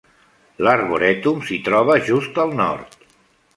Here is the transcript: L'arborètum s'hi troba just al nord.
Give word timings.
L'arborètum 0.67 1.45
s'hi 1.51 1.61
troba 1.69 1.99
just 2.11 2.43
al 2.47 2.59
nord. 2.65 3.01